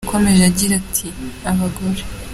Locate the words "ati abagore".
0.81-2.01